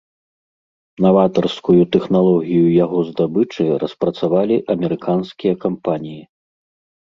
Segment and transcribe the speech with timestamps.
[1.05, 6.19] Наватарскую тэхналогію яго здабычы распрацавалі амерыканскія кампаніі.